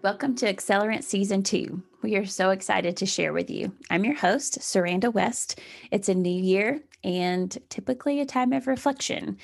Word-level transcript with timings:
Welcome 0.00 0.36
to 0.36 0.46
Accelerant 0.46 1.02
Season 1.02 1.42
2. 1.42 1.82
We 2.02 2.14
are 2.14 2.24
so 2.24 2.50
excited 2.50 2.96
to 2.98 3.06
share 3.06 3.32
with 3.32 3.50
you. 3.50 3.72
I'm 3.90 4.04
your 4.04 4.14
host, 4.14 4.60
Saranda 4.60 5.12
West. 5.12 5.58
It's 5.90 6.08
a 6.08 6.14
new 6.14 6.30
year 6.30 6.80
and 7.02 7.58
typically 7.68 8.20
a 8.20 8.24
time 8.24 8.52
of 8.52 8.68
reflection. 8.68 9.38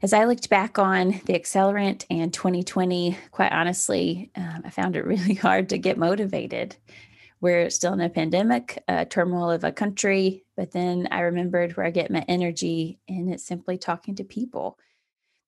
As 0.00 0.12
I 0.12 0.22
looked 0.22 0.48
back 0.50 0.78
on 0.78 1.20
the 1.24 1.36
Accelerant 1.36 2.04
and 2.10 2.32
2020, 2.32 3.18
quite 3.32 3.50
honestly, 3.50 4.30
um, 4.36 4.62
I 4.64 4.70
found 4.70 4.94
it 4.94 5.04
really 5.04 5.34
hard 5.34 5.70
to 5.70 5.78
get 5.78 5.98
motivated. 5.98 6.76
We're 7.40 7.68
still 7.68 7.92
in 7.92 8.00
a 8.00 8.08
pandemic, 8.08 8.80
a 8.86 9.04
turmoil 9.04 9.50
of 9.50 9.64
a 9.64 9.72
country, 9.72 10.44
but 10.56 10.70
then 10.70 11.08
I 11.10 11.22
remembered 11.22 11.76
where 11.76 11.86
I 11.86 11.90
get 11.90 12.12
my 12.12 12.24
energy, 12.28 13.00
and 13.08 13.34
it's 13.34 13.44
simply 13.44 13.78
talking 13.78 14.14
to 14.14 14.24
people 14.24 14.78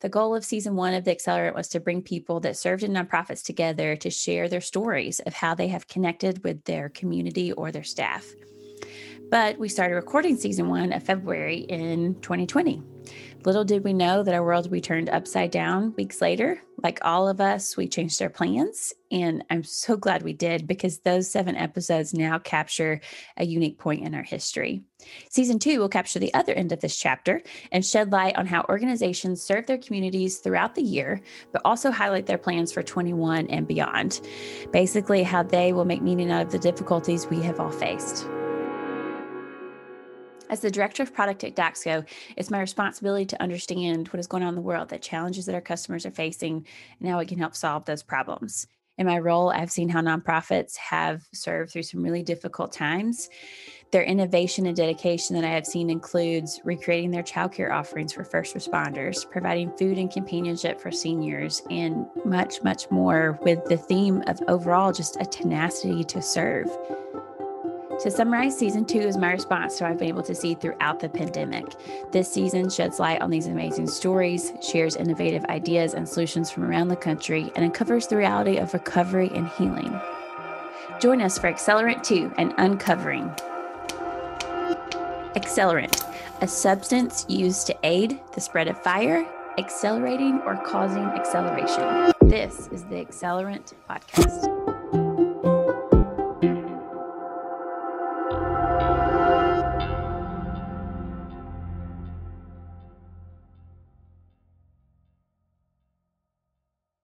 the 0.01 0.09
goal 0.09 0.35
of 0.35 0.45
season 0.45 0.77
one 0.77 0.95
of 0.95 1.05
the 1.05 1.15
Accelerant 1.15 1.55
was 1.55 1.69
to 1.69 1.81
bring 1.81 2.01
people 2.01 2.41
that 2.41 2.57
served 2.57 2.83
in 2.83 2.93
nonprofits 2.93 3.45
together 3.45 3.97
to 3.97 4.11
share 4.11 4.49
their 4.49 4.61
stories 4.61 5.21
of 5.21 5.35
how 5.35 5.55
they 5.55 5.69
have 5.69 5.89
connected 5.89 6.43
with 6.43 6.65
their 6.65 6.89
community 6.89 7.53
or 7.53 7.71
their 7.71 7.85
staff. 7.85 8.27
But 9.31 9.59
we 9.59 9.69
started 9.69 9.95
recording 9.95 10.37
season 10.37 10.69
one 10.69 10.93
of 10.93 11.03
February 11.03 11.59
in 11.69 12.19
2020. 12.21 12.83
Little 13.45 13.65
did 13.65 13.85
we 13.85 13.93
know 13.93 14.23
that 14.23 14.35
our 14.35 14.43
world 14.43 14.65
would 14.65 14.73
be 14.73 14.81
turned 14.81 15.11
upside 15.11 15.51
down 15.51 15.95
weeks 15.97 16.21
later. 16.21 16.61
Like 16.83 17.01
all 17.03 17.29
of 17.29 17.41
us, 17.41 17.77
we 17.77 17.89
changed 17.89 18.21
our 18.23 18.31
plans. 18.31 18.93
And 19.13 19.45
I'm 19.51 19.65
so 19.65 19.97
glad 19.97 20.23
we 20.23 20.33
did 20.33 20.67
because 20.67 21.01
those 21.01 21.31
seven 21.31 21.57
episodes 21.57 22.15
now 22.15 22.39
capture 22.39 23.01
a 23.37 23.45
unique 23.45 23.79
point 23.79 24.05
in 24.05 24.15
our 24.15 24.23
history. 24.23 24.83
Season 25.31 25.59
two 25.59 25.81
will 25.81 25.89
capture 25.89 26.19
the 26.19 26.33
other 26.35 26.53
end 26.53 26.73
of 26.73 26.81
this 26.81 26.97
chapter 26.97 27.43
and 27.73 27.85
shed 27.85 28.13
light 28.13 28.37
on 28.37 28.47
how 28.47 28.65
organizations 28.69 29.43
serve 29.43 29.67
their 29.67 29.79
communities 29.79 30.39
throughout 30.39 30.75
the 30.75 30.83
year, 30.83 31.21
but 31.53 31.63
also 31.65 31.91
highlight 31.91 32.27
their 32.27 32.39
plans 32.39 32.73
for 32.73 32.83
21 32.83 33.47
and 33.49 33.67
beyond. 33.67 34.21
Basically, 34.73 35.23
how 35.23 35.43
they 35.43 35.73
will 35.73 35.85
make 35.85 36.03
meaning 36.03 36.31
out 36.31 36.43
of 36.47 36.53
the 36.53 36.59
difficulties 36.59 37.27
we 37.27 37.41
have 37.43 37.59
all 37.59 37.71
faced. 37.71 38.27
As 40.51 40.59
the 40.59 40.71
director 40.71 41.05
of 41.05 41.15
product 41.15 41.45
at 41.45 41.55
Daxco, 41.55 42.05
it's 42.37 42.51
my 42.51 42.61
responsibility 42.61 43.25
to 43.25 43.41
understand 43.41 44.09
what 44.09 44.19
is 44.19 44.27
going 44.27 44.43
on 44.43 44.49
in 44.49 44.55
the 44.57 44.61
world, 44.61 44.89
the 44.89 44.99
challenges 44.99 45.47
that 45.47 45.55
our 45.55 45.61
customers 45.61 46.05
are 46.05 46.11
facing, 46.11 46.67
and 46.99 47.09
how 47.09 47.21
we 47.21 47.27
can 47.27 47.39
help 47.39 47.55
solve 47.55 47.85
those 47.85 48.03
problems. 48.03 48.67
In 48.99 49.07
my 49.07 49.21
role, 49.21 49.51
I've 49.51 49.71
seen 49.71 49.89
how 49.89 50.01
nonprofits 50.01 50.77
have 50.77 51.23
served 51.33 51.71
through 51.71 51.85
some 51.85 52.03
really 52.03 52.25
difficult 52.25 52.73
times. 52.73 53.31
Their 53.93 54.03
innovation 54.03 54.67
and 54.67 54.77
dedication 54.77 55.37
that 55.37 55.45
I 55.45 55.55
have 55.55 55.67
seen 55.67 55.89
includes 55.89 56.61
recreating 56.65 57.13
their 57.13 57.23
childcare 57.23 57.73
offerings 57.73 58.13
for 58.13 58.25
first 58.25 58.57
responders, 58.57 59.31
providing 59.31 59.71
food 59.77 59.99
and 59.99 60.11
companionship 60.11 60.81
for 60.81 60.91
seniors, 60.91 61.63
and 61.71 62.07
much, 62.25 62.61
much 62.65 62.91
more 62.91 63.39
with 63.43 63.65
the 63.67 63.77
theme 63.77 64.25
of 64.27 64.43
overall 64.49 64.93
just 64.93 65.17
a 65.21 65.25
tenacity 65.25 66.03
to 66.05 66.21
serve. 66.21 66.69
To 68.03 68.11
summarize, 68.11 68.57
season 68.57 68.87
two 68.87 69.01
is 69.01 69.19
my 69.19 69.31
response 69.31 69.77
to 69.77 69.85
what 69.85 69.91
I've 69.91 69.99
been 69.99 70.09
able 70.09 70.23
to 70.23 70.35
see 70.35 70.55
throughout 70.55 71.01
the 71.01 71.09
pandemic. 71.11 71.67
This 72.13 72.33
season 72.33 72.71
sheds 72.71 72.99
light 72.99 73.21
on 73.21 73.29
these 73.29 73.47
amazing 73.47 73.89
stories, 73.89 74.55
shares 74.63 74.97
innovative 74.97 75.45
ideas 75.51 75.93
and 75.93 76.09
solutions 76.09 76.51
from 76.51 76.65
around 76.65 76.89
the 76.89 76.97
country, 76.97 77.53
and 77.55 77.63
uncovers 77.63 78.07
the 78.07 78.17
reality 78.17 78.57
of 78.57 78.73
recovery 78.73 79.31
and 79.35 79.49
healing. 79.49 80.01
Join 80.99 81.21
us 81.21 81.39
for 81.39 81.53
Accelerant 81.53 82.03
2 82.03 82.33
and 82.39 82.55
Uncovering. 82.57 83.29
Accelerant, 85.37 86.03
a 86.41 86.49
substance 86.49 87.27
used 87.29 87.67
to 87.67 87.77
aid 87.83 88.19
the 88.33 88.41
spread 88.41 88.69
of 88.69 88.83
fire, 88.83 89.29
accelerating 89.59 90.41
or 90.47 90.57
causing 90.65 91.05
acceleration. 91.05 92.15
This 92.23 92.67
is 92.73 92.83
the 92.85 93.05
Accelerant 93.05 93.75
Podcast. 93.91 94.60